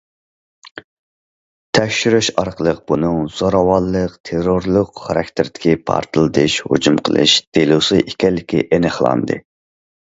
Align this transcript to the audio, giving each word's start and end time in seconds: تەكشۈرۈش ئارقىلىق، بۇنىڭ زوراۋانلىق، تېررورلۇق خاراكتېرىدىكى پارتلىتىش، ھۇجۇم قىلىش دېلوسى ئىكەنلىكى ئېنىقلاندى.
تەكشۈرۈش 1.79 2.29
ئارقىلىق، 2.43 2.79
بۇنىڭ 2.93 3.29
زوراۋانلىق، 3.41 4.17
تېررورلۇق 4.31 5.05
خاراكتېرىدىكى 5.05 5.77
پارتلىتىش، 5.93 6.59
ھۇجۇم 6.73 7.01
قىلىش 7.09 7.39
دېلوسى 7.61 8.05
ئىكەنلىكى 8.07 8.69
ئېنىقلاندى. 8.71 9.43